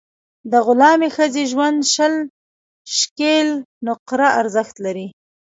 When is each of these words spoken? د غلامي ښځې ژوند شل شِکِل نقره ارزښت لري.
د 0.51 0.53
غلامي 0.65 1.09
ښځې 1.15 1.43
ژوند 1.51 1.77
شل 1.93 2.13
شِکِل 2.97 3.47
نقره 3.85 4.27
ارزښت 4.41 4.75
لري. 4.85 5.07